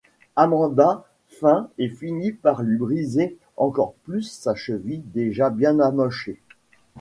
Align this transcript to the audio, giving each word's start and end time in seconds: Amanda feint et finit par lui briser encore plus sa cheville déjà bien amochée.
Amanda 0.35 1.05
feint 1.27 1.69
et 1.77 1.87
finit 1.87 2.31
par 2.31 2.63
lui 2.63 2.75
briser 2.75 3.37
encore 3.55 3.93
plus 4.03 4.23
sa 4.31 4.55
cheville 4.55 5.03
déjà 5.13 5.51
bien 5.51 5.79
amochée. 5.79 6.39